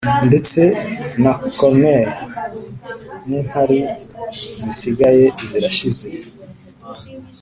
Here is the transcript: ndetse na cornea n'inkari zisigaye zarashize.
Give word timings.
ndetse 0.27 0.61
na 1.23 1.31
cornea 1.57 2.09
n'inkari 3.27 3.79
zisigaye 4.61 5.23
zarashize. 5.49 6.07